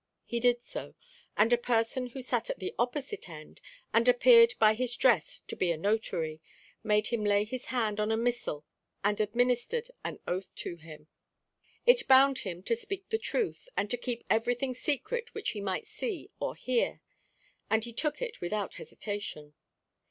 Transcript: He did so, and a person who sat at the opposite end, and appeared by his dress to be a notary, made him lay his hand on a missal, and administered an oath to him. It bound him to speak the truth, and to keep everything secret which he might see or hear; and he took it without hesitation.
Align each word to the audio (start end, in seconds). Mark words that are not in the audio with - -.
He 0.25 0.39
did 0.39 0.63
so, 0.63 0.95
and 1.37 1.53
a 1.53 1.59
person 1.59 2.07
who 2.07 2.23
sat 2.23 2.49
at 2.49 2.57
the 2.57 2.73
opposite 2.79 3.29
end, 3.29 3.61
and 3.93 4.07
appeared 4.09 4.55
by 4.57 4.73
his 4.73 4.95
dress 4.95 5.43
to 5.45 5.55
be 5.55 5.71
a 5.71 5.77
notary, 5.77 6.41
made 6.83 7.09
him 7.09 7.23
lay 7.23 7.43
his 7.45 7.67
hand 7.67 7.99
on 7.99 8.11
a 8.11 8.17
missal, 8.17 8.65
and 9.03 9.21
administered 9.21 9.89
an 10.03 10.17
oath 10.27 10.55
to 10.55 10.77
him. 10.77 11.07
It 11.85 12.07
bound 12.07 12.39
him 12.39 12.63
to 12.63 12.75
speak 12.75 13.09
the 13.09 13.19
truth, 13.19 13.69
and 13.77 13.91
to 13.91 13.95
keep 13.97 14.23
everything 14.27 14.73
secret 14.73 15.35
which 15.35 15.51
he 15.51 15.61
might 15.61 15.85
see 15.85 16.31
or 16.39 16.55
hear; 16.55 17.01
and 17.69 17.83
he 17.83 17.93
took 17.93 18.23
it 18.23 18.41
without 18.41 18.73
hesitation. 18.81 19.53